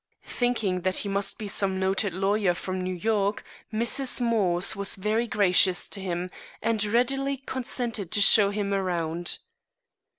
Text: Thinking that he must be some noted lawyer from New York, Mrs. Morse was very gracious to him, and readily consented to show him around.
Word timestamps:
Thinking 0.25 0.81
that 0.81 0.95
he 0.95 1.09
must 1.09 1.37
be 1.37 1.47
some 1.47 1.79
noted 1.79 2.11
lawyer 2.11 2.55
from 2.55 2.81
New 2.81 2.95
York, 2.95 3.43
Mrs. 3.71 4.19
Morse 4.19 4.75
was 4.75 4.95
very 4.95 5.27
gracious 5.27 5.87
to 5.89 6.01
him, 6.01 6.31
and 6.59 6.83
readily 6.85 7.37
consented 7.37 8.09
to 8.09 8.19
show 8.21 8.49
him 8.49 8.73
around. 8.73 9.37